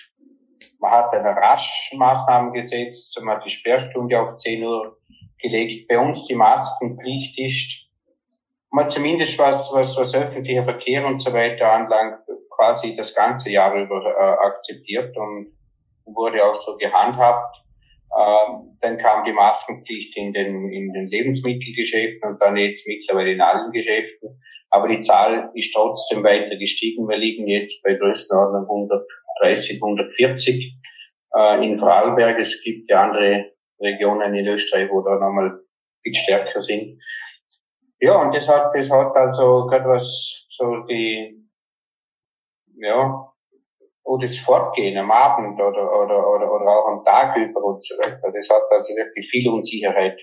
man 0.81 0.91
hat 0.91 1.13
eine 1.13 1.31
rasch 1.31 1.93
Maßnahmen 1.97 2.53
gesetzt, 2.53 3.19
man 3.23 3.37
hat 3.37 3.45
die 3.45 3.51
Sperrstunde 3.51 4.21
auf 4.21 4.37
10 4.37 4.65
Uhr 4.65 4.99
gelegt. 5.39 5.89
Bei 5.89 5.99
uns 5.99 6.27
die 6.27 6.35
Maskenpflicht 6.35 7.39
ist, 7.39 7.89
man 8.71 8.91
zumindest 8.91 9.39
was, 9.39 9.73
was, 9.73 9.97
was 9.97 10.15
öffentlicher 10.15 10.65
Verkehr 10.65 11.07
und 11.07 11.21
so 11.21 11.33
weiter 11.33 11.73
anlangt, 11.73 12.21
quasi 12.51 12.95
das 12.97 13.15
ganze 13.15 13.51
Jahr 13.51 13.75
über 13.75 14.05
äh, 14.05 14.47
akzeptiert 14.47 15.17
und 15.17 15.53
wurde 16.05 16.45
auch 16.45 16.55
so 16.55 16.77
gehandhabt. 16.77 17.57
Ähm, 18.17 18.79
dann 18.81 18.99
kam 18.99 19.25
die 19.25 19.33
Maskenpflicht 19.33 20.17
in 20.17 20.33
den, 20.33 20.69
in 20.71 20.93
den 20.93 21.07
Lebensmittelgeschäften 21.07 22.31
und 22.31 22.43
dann 22.43 22.57
jetzt 22.57 22.87
mittlerweile 22.87 23.33
in 23.33 23.41
allen 23.41 23.71
Geschäften. 23.73 24.41
Aber 24.71 24.89
die 24.89 25.01
Zahl 25.01 25.51
ist 25.55 25.75
trotzdem 25.75 26.23
weiter 26.23 26.57
gestiegen. 26.57 27.09
Wir 27.09 27.17
liegen 27.17 27.47
jetzt 27.49 27.83
bei 27.83 27.95
Größenordnung 27.95 28.65
100 28.65 29.03
130, 29.41 29.81
140 29.83 30.79
äh, 31.35 31.65
in 31.65 31.79
Vorarlberg. 31.79 32.39
Es 32.39 32.63
gibt 32.63 32.91
ja 32.91 33.05
andere 33.05 33.53
Regionen 33.81 34.35
in 34.35 34.47
Österreich, 34.47 34.91
wo 34.91 35.03
da 35.03 35.15
nochmal 35.15 35.61
viel 36.03 36.15
stärker 36.15 36.61
sind. 36.61 37.01
Ja, 38.01 38.21
und 38.21 38.35
das 38.35 38.49
hat, 38.49 38.75
das 38.75 38.91
hat 38.91 39.15
also 39.17 39.67
gerade 39.67 39.89
was 39.89 40.47
so 40.49 40.85
die, 40.89 41.49
ja, 42.77 43.33
oder 44.09 44.23
das 44.23 44.39
Fortgehen 44.39 44.97
am 44.97 45.11
Abend 45.11 45.61
oder, 45.61 45.85
oder, 46.01 46.19
oder, 46.27 46.51
oder 46.51 46.67
auch 46.67 46.89
am 46.89 47.05
Tag 47.05 47.37
über 47.37 47.63
und 47.63 47.85
so 47.85 47.95
weiter. 47.97 48.33
Das 48.33 48.49
hat 48.49 48.63
also 48.71 48.95
wirklich 48.97 49.29
viel 49.29 49.51
Unsicherheit 49.51 50.19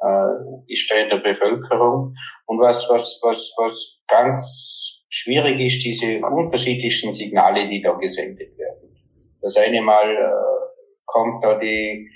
äh, 0.00 0.72
ist 0.72 0.92
in 0.92 1.08
der 1.08 1.16
Bevölkerung. 1.16 2.14
Und 2.46 2.60
was, 2.60 2.88
was, 2.88 3.20
was, 3.24 3.52
was 3.58 4.00
ganz 4.06 4.96
Schwierig 5.08 5.60
ist 5.60 5.84
diese 5.84 6.18
unterschiedlichen 6.20 7.14
Signale, 7.14 7.68
die 7.68 7.80
da 7.80 7.92
gesendet 7.92 8.58
werden. 8.58 8.94
Das 9.40 9.56
eine 9.56 9.80
Mal 9.80 10.10
äh, 10.10 11.00
kommt 11.06 11.44
da 11.44 11.58
die, 11.58 12.10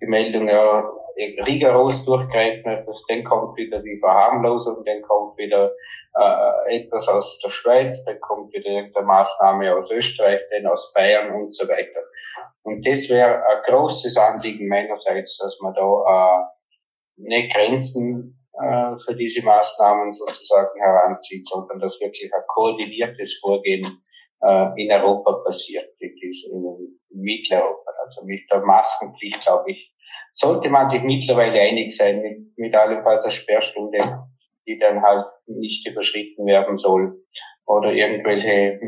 die 0.00 0.06
Meldung, 0.06 0.48
ja, 0.48 0.84
rigoros 1.16 2.04
durchgreifen, 2.04 2.84
dann 3.08 3.24
kommt 3.24 3.56
wieder 3.56 3.80
die 3.80 3.98
Verharmlosung, 3.98 4.84
dann 4.84 5.02
kommt 5.02 5.36
wieder 5.38 5.72
äh, 6.14 6.78
etwas 6.78 7.08
aus 7.08 7.38
der 7.40 7.50
Schweiz, 7.50 8.04
dann 8.04 8.20
kommt 8.20 8.52
wieder 8.52 8.70
eine 8.70 9.06
Maßnahme 9.06 9.74
aus 9.76 9.90
Österreich, 9.90 10.40
dann 10.50 10.66
aus 10.66 10.92
Bayern 10.94 11.34
und 11.34 11.54
so 11.54 11.68
weiter. 11.68 12.00
Und 12.62 12.86
das 12.86 13.08
wäre 13.08 13.42
ein 13.46 13.62
großes 13.66 14.16
Anliegen 14.16 14.68
meinerseits, 14.68 15.38
dass 15.38 15.58
man 15.60 15.74
da 15.74 15.82
äh, 15.82 16.44
nicht 17.16 17.54
Grenzen 17.54 18.38
äh, 18.52 18.96
für 19.04 19.14
diese 19.16 19.44
Maßnahmen 19.44 20.12
sozusagen 20.12 20.78
heranzieht, 20.78 21.46
sondern 21.46 21.80
dass 21.80 22.00
wirklich 22.00 22.30
ein 22.32 22.42
koordiniertes 22.46 23.38
Vorgehen 23.40 24.02
äh, 24.42 24.66
in 24.76 24.92
Europa 24.92 25.42
passiert, 25.44 25.88
in, 25.98 26.12
in 26.20 26.98
Mitteleuropa. 27.10 27.90
Also 28.04 28.26
mit 28.26 28.42
der 28.50 28.60
Maskenpflicht, 28.60 29.42
glaube 29.42 29.70
ich, 29.70 29.91
sollte 30.32 30.70
man 30.70 30.88
sich 30.88 31.02
mittlerweile 31.02 31.60
einig 31.60 31.94
sein, 31.94 32.22
mit, 32.22 32.58
mit 32.58 32.74
allenfalls 32.74 33.24
einer 33.24 33.30
Sperrstunde, 33.30 33.98
die 34.66 34.78
dann 34.78 35.02
halt 35.02 35.26
nicht 35.46 35.86
überschritten 35.86 36.46
werden 36.46 36.76
soll 36.76 37.22
oder 37.66 37.92
irgendwelche 37.92 38.80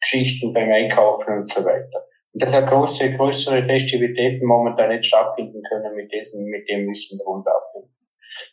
Geschichten 0.00 0.52
beim 0.52 0.70
Einkaufen 0.70 1.38
und 1.38 1.48
so 1.48 1.64
weiter. 1.64 2.06
Und 2.32 2.42
dass 2.42 2.66
große, 2.66 3.16
größere 3.16 3.64
Festivitäten 3.64 4.46
momentan 4.46 4.90
nicht 4.90 5.06
stattfinden 5.06 5.62
können, 5.68 5.94
mit 5.94 6.12
diesem, 6.12 6.44
mit 6.44 6.68
dem 6.68 6.86
müssen 6.86 7.18
wir 7.18 7.26
uns 7.26 7.46
abnehmen. 7.46 7.90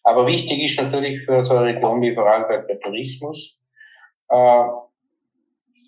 Aber 0.03 0.25
wichtig 0.25 0.63
ist 0.63 0.81
natürlich 0.81 1.23
für 1.25 1.43
so 1.43 1.55
eine 1.55 1.65
Region 1.67 2.01
wie 2.01 2.13
Vorarlberg 2.13 2.67
der 2.67 2.79
Tourismus. 2.79 3.61
Äh, 4.29 4.63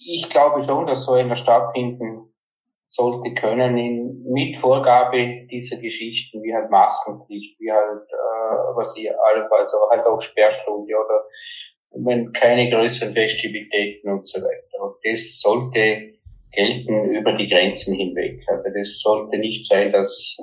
ich 0.01 0.29
glaube 0.29 0.63
schon, 0.63 0.87
dass 0.87 1.05
so 1.05 1.13
einer 1.13 1.35
stattfinden 1.35 2.18
sollte 2.89 3.33
können 3.35 3.77
in, 3.77 4.23
mit 4.23 4.57
Vorgabe 4.57 5.47
dieser 5.49 5.77
Geschichten, 5.77 6.41
wie 6.41 6.53
halt 6.53 6.71
Maskenpflicht, 6.71 7.59
wie 7.59 7.71
halt, 7.71 8.09
äh, 8.09 8.75
was 8.75 8.97
ihr 8.97 9.15
also 9.23 9.77
halt 9.91 10.05
auch 10.05 10.19
Sperrstunde 10.19 10.93
oder 10.95 11.23
wenn 11.91 12.31
keine 12.33 12.69
größeren 12.69 13.13
Festivitäten 13.13 14.09
und 14.09 14.27
so 14.27 14.41
weiter. 14.41 14.83
Und 14.83 14.95
das 15.03 15.39
sollte 15.39 16.13
gelten 16.51 17.11
über 17.11 17.33
die 17.33 17.47
Grenzen 17.47 17.95
hinweg. 17.95 18.43
Also 18.47 18.69
das 18.75 18.99
sollte 18.99 19.37
nicht 19.37 19.67
sein, 19.67 19.91
dass 19.91 20.37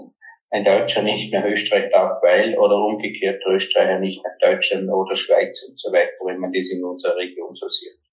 ein 0.50 0.64
Deutscher 0.64 1.02
nicht 1.02 1.32
mehr 1.32 1.44
Österreich 1.50 1.90
darf, 1.90 2.22
weil, 2.22 2.56
oder 2.56 2.76
umgekehrt 2.76 3.42
Österreicher 3.44 3.98
nicht 3.98 4.22
nach 4.24 4.38
Deutschland 4.40 4.88
oder 4.88 5.16
Schweiz 5.16 5.64
und 5.68 5.76
so 5.76 5.92
weiter, 5.92 6.12
wenn 6.24 6.38
man 6.38 6.52
das 6.52 6.70
in 6.70 6.84
unserer 6.84 7.16
Region 7.16 7.54
so 7.54 7.68
sieht. 7.68 8.05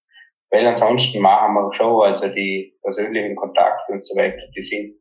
Weil 0.53 0.67
ansonsten 0.67 1.19
machen 1.19 1.55
wir 1.55 1.73
schon, 1.73 2.03
also 2.03 2.27
die 2.27 2.77
persönlichen 2.83 3.35
Kontakte 3.35 3.91
und 3.91 4.05
so 4.05 4.15
weiter, 4.15 4.37
die 4.55 4.61
sind 4.61 4.99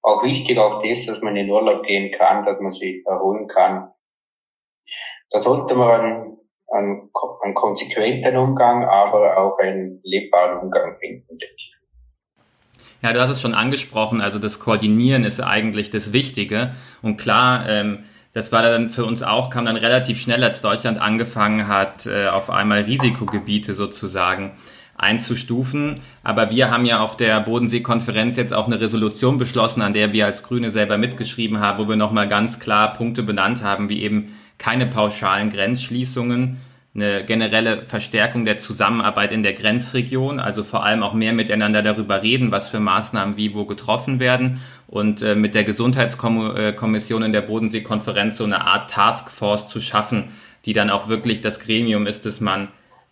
auch 0.00 0.22
wichtig, 0.22 0.56
auch 0.58 0.80
das, 0.80 1.06
dass 1.06 1.20
man 1.22 1.34
in 1.36 1.50
Urlaub 1.50 1.82
gehen 1.82 2.16
kann, 2.16 2.44
dass 2.44 2.60
man 2.60 2.70
sich 2.70 3.04
erholen 3.04 3.48
kann. 3.48 3.90
Da 5.30 5.40
sollte 5.40 5.74
man 5.74 6.00
einen, 6.00 6.38
einen, 6.68 7.10
einen 7.42 7.54
konsequenten 7.54 8.36
Umgang, 8.36 8.84
aber 8.84 9.38
auch 9.38 9.58
einen 9.58 10.00
lebbaren 10.04 10.60
Umgang 10.60 10.96
finden, 11.00 11.26
denke 11.36 11.54
ich. 11.56 11.74
Ja, 13.02 13.12
du 13.12 13.20
hast 13.20 13.30
es 13.30 13.40
schon 13.40 13.54
angesprochen, 13.54 14.20
also 14.20 14.38
das 14.38 14.60
Koordinieren 14.60 15.24
ist 15.24 15.40
eigentlich 15.40 15.90
das 15.90 16.12
Wichtige. 16.12 16.74
Und 17.02 17.16
klar, 17.16 17.68
ähm, 17.68 18.04
das 18.32 18.52
war 18.52 18.62
dann 18.62 18.90
für 18.90 19.04
uns 19.04 19.22
auch, 19.22 19.50
kam 19.50 19.64
dann 19.64 19.76
relativ 19.76 20.20
schnell, 20.20 20.44
als 20.44 20.62
Deutschland 20.62 21.00
angefangen 21.00 21.66
hat, 21.66 22.06
äh, 22.06 22.28
auf 22.28 22.50
einmal 22.50 22.82
Risikogebiete 22.82 23.74
sozusagen 23.74 24.52
einzustufen. 24.96 25.96
Aber 26.22 26.50
wir 26.50 26.70
haben 26.70 26.84
ja 26.84 27.00
auf 27.00 27.16
der 27.16 27.40
Bodensee-Konferenz 27.40 28.36
jetzt 28.36 28.52
auch 28.52 28.66
eine 28.66 28.80
Resolution 28.80 29.38
beschlossen, 29.38 29.82
an 29.82 29.94
der 29.94 30.12
wir 30.12 30.26
als 30.26 30.42
Grüne 30.42 30.70
selber 30.70 30.98
mitgeschrieben 30.98 31.58
haben, 31.58 31.82
wo 31.82 31.88
wir 31.88 31.96
nochmal 31.96 32.28
ganz 32.28 32.60
klar 32.60 32.92
Punkte 32.92 33.22
benannt 33.22 33.62
haben, 33.62 33.88
wie 33.88 34.02
eben 34.02 34.36
keine 34.58 34.86
pauschalen 34.86 35.50
Grenzschließungen, 35.50 36.58
eine 36.94 37.24
generelle 37.24 37.84
Verstärkung 37.84 38.44
der 38.44 38.58
Zusammenarbeit 38.58 39.30
in 39.30 39.44
der 39.44 39.52
Grenzregion, 39.52 40.40
also 40.40 40.64
vor 40.64 40.84
allem 40.84 41.04
auch 41.04 41.14
mehr 41.14 41.32
miteinander 41.32 41.82
darüber 41.82 42.22
reden, 42.22 42.50
was 42.50 42.68
für 42.68 42.80
Maßnahmen 42.80 43.36
wie 43.36 43.54
wo 43.54 43.64
getroffen 43.64 44.18
werden 44.18 44.60
und 44.88 45.22
äh, 45.22 45.36
mit 45.36 45.54
der 45.54 45.62
Gesundheitskommission 45.62 47.22
in 47.22 47.32
der 47.32 47.42
Bodenseekonferenz 47.42 48.38
so 48.38 48.44
eine 48.44 48.66
Art 48.66 48.90
Taskforce 48.90 49.68
zu 49.68 49.80
schaffen, 49.80 50.30
die 50.64 50.72
dann 50.72 50.90
auch 50.90 51.08
wirklich 51.08 51.40
das 51.40 51.60
Gremium 51.60 52.08
ist, 52.08 52.26
das 52.26 52.40
man 52.40 52.68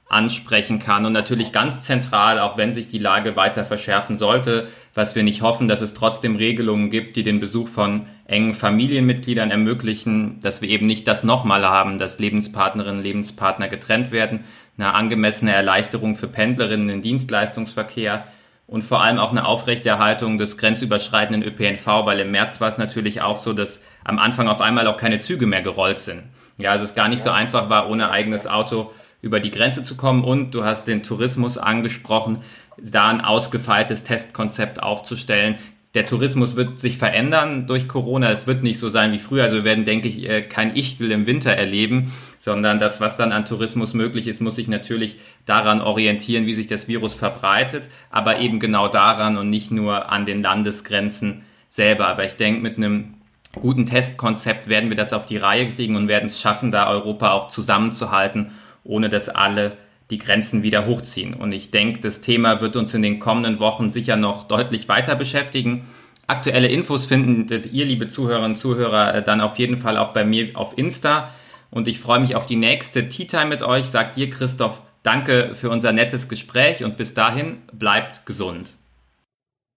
ansprechen 0.08 0.78
kann. 0.78 1.06
Und 1.06 1.12
natürlich 1.12 1.52
ganz 1.52 1.82
zentral, 1.82 2.40
auch 2.40 2.56
wenn 2.56 2.72
sich 2.72 2.88
die 2.88 2.98
Lage 2.98 3.36
weiter 3.36 3.64
verschärfen 3.64 4.16
sollte, 4.16 4.68
was 4.94 5.14
wir 5.14 5.22
nicht 5.22 5.42
hoffen, 5.42 5.68
dass 5.68 5.82
es 5.82 5.94
trotzdem 5.94 6.36
Regelungen 6.36 6.90
gibt, 6.90 7.16
die 7.16 7.22
den 7.22 7.40
Besuch 7.40 7.68
von 7.68 8.06
engen 8.28 8.54
Familienmitgliedern 8.54 9.50
ermöglichen, 9.50 10.38
dass 10.40 10.62
wir 10.62 10.68
eben 10.68 10.86
nicht 10.86 11.08
das 11.08 11.24
nochmal 11.24 11.66
haben, 11.66 11.98
dass 11.98 12.18
Lebenspartnerinnen 12.20 12.98
und 12.98 13.04
Lebenspartner 13.04 13.68
getrennt 13.68 14.12
werden, 14.12 14.44
eine 14.76 14.94
angemessene 14.94 15.52
Erleichterung 15.52 16.14
für 16.14 16.28
Pendlerinnen 16.28 16.90
im 16.90 17.02
Dienstleistungsverkehr 17.02 18.26
und 18.68 18.84
vor 18.84 19.02
allem 19.02 19.18
auch 19.18 19.30
eine 19.30 19.46
Aufrechterhaltung 19.46 20.36
des 20.36 20.58
grenzüberschreitenden 20.58 21.42
ÖPNV, 21.42 21.86
weil 22.04 22.20
im 22.20 22.30
März 22.30 22.60
war 22.60 22.68
es 22.68 22.76
natürlich 22.76 23.22
auch 23.22 23.38
so, 23.38 23.54
dass 23.54 23.82
am 24.04 24.18
Anfang 24.18 24.46
auf 24.46 24.60
einmal 24.60 24.86
auch 24.86 24.98
keine 24.98 25.18
Züge 25.18 25.46
mehr 25.46 25.62
gerollt 25.62 25.98
sind. 25.98 26.24
Ja, 26.58 26.72
also 26.72 26.84
es 26.84 26.94
gar 26.94 27.08
nicht 27.08 27.22
so 27.22 27.30
einfach 27.30 27.70
war, 27.70 27.88
ohne 27.88 28.10
eigenes 28.10 28.46
Auto 28.46 28.92
über 29.22 29.40
die 29.40 29.50
Grenze 29.50 29.84
zu 29.84 29.96
kommen. 29.96 30.22
Und 30.22 30.54
du 30.54 30.64
hast 30.64 30.86
den 30.86 31.02
Tourismus 31.02 31.56
angesprochen, 31.56 32.42
da 32.76 33.08
ein 33.08 33.22
ausgefeiltes 33.22 34.04
Testkonzept 34.04 34.82
aufzustellen. 34.82 35.56
Der 35.94 36.04
Tourismus 36.04 36.54
wird 36.54 36.78
sich 36.78 36.98
verändern 36.98 37.66
durch 37.66 37.88
Corona. 37.88 38.30
Es 38.30 38.46
wird 38.46 38.62
nicht 38.62 38.78
so 38.78 38.88
sein 38.88 39.12
wie 39.12 39.18
früher. 39.18 39.44
Also 39.44 39.56
wir 39.56 39.64
werden, 39.64 39.84
denke 39.84 40.08
ich, 40.08 40.28
äh, 40.28 40.42
kein 40.42 40.76
Ich 40.76 41.00
will 41.00 41.10
im 41.10 41.26
Winter 41.26 41.52
erleben, 41.52 42.12
sondern 42.38 42.78
das, 42.78 43.00
was 43.00 43.16
dann 43.16 43.32
an 43.32 43.46
Tourismus 43.46 43.94
möglich 43.94 44.28
ist, 44.28 44.40
muss 44.40 44.56
sich 44.56 44.68
natürlich 44.68 45.16
daran 45.46 45.80
orientieren, 45.80 46.46
wie 46.46 46.54
sich 46.54 46.66
das 46.66 46.88
Virus 46.88 47.14
verbreitet, 47.14 47.88
aber 48.10 48.38
eben 48.38 48.60
genau 48.60 48.88
daran 48.88 49.38
und 49.38 49.48
nicht 49.50 49.70
nur 49.70 50.12
an 50.12 50.26
den 50.26 50.42
Landesgrenzen 50.42 51.42
selber. 51.70 52.06
Aber 52.08 52.24
ich 52.24 52.34
denke, 52.34 52.60
mit 52.60 52.76
einem 52.76 53.14
guten 53.54 53.86
Testkonzept 53.86 54.68
werden 54.68 54.90
wir 54.90 54.96
das 54.96 55.14
auf 55.14 55.24
die 55.24 55.38
Reihe 55.38 55.70
kriegen 55.70 55.96
und 55.96 56.06
werden 56.06 56.26
es 56.26 56.40
schaffen, 56.40 56.70
da 56.70 56.88
Europa 56.88 57.32
auch 57.32 57.48
zusammenzuhalten 57.48 58.52
ohne 58.88 59.08
dass 59.08 59.28
alle 59.28 59.76
die 60.10 60.18
Grenzen 60.18 60.62
wieder 60.62 60.86
hochziehen. 60.86 61.34
Und 61.34 61.52
ich 61.52 61.70
denke, 61.70 62.00
das 62.00 62.20
Thema 62.20 62.60
wird 62.60 62.76
uns 62.76 62.94
in 62.94 63.02
den 63.02 63.18
kommenden 63.18 63.60
Wochen 63.60 63.90
sicher 63.90 64.16
noch 64.16 64.48
deutlich 64.48 64.88
weiter 64.88 65.14
beschäftigen. 65.14 65.86
Aktuelle 66.26 66.68
Infos 66.68 67.06
findet 67.06 67.66
ihr, 67.72 67.84
liebe 67.84 68.08
Zuhörerinnen 68.08 68.52
und 68.52 68.56
Zuhörer, 68.56 69.14
äh, 69.14 69.22
dann 69.22 69.40
auf 69.40 69.58
jeden 69.58 69.76
Fall 69.76 69.96
auch 69.96 70.12
bei 70.12 70.24
mir 70.24 70.50
auf 70.54 70.76
Insta. 70.76 71.30
Und 71.70 71.88
ich 71.88 72.00
freue 72.00 72.20
mich 72.20 72.34
auf 72.36 72.46
die 72.46 72.56
nächste 72.56 73.08
Tea 73.08 73.26
Time 73.26 73.46
mit 73.46 73.62
euch. 73.62 73.86
Sagt 73.86 74.16
dir, 74.16 74.30
Christoph, 74.30 74.82
danke 75.02 75.54
für 75.54 75.70
unser 75.70 75.92
nettes 75.92 76.28
Gespräch 76.28 76.84
und 76.84 76.96
bis 76.96 77.14
dahin 77.14 77.62
bleibt 77.72 78.24
gesund. 78.26 78.76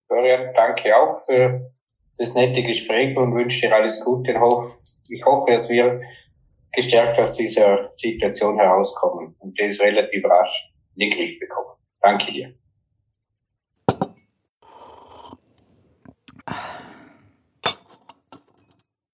Florian, 0.08 0.54
danke 0.54 0.96
auch 0.96 1.26
für 1.26 1.72
das 2.18 2.34
nette 2.34 2.64
Gespräch 2.64 3.18
und 3.18 3.34
wünsche 3.34 3.68
dir 3.68 3.76
alles 3.76 4.04
Gute. 4.04 4.34
Ich 5.10 5.26
hoffe, 5.26 5.52
dass 5.52 5.68
wir 5.70 6.02
gestärkt 6.74 7.20
aus 7.20 7.34
dieser 7.34 7.90
Situation 7.92 8.58
herauskommen 8.58 9.36
und 9.40 9.60
das 9.60 9.80
relativ 9.80 10.24
rasch 10.26 10.74
in 10.96 11.10
den 11.10 11.18
Griff 11.18 11.40
bekommen. 11.40 11.78
Danke 12.02 12.32
dir. 12.32 12.61